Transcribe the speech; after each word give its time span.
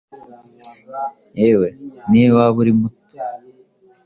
yewe 1.41 1.67
niyo 2.09 2.29
waba 2.37 2.59
ari 2.63 2.73
muto 2.79 3.03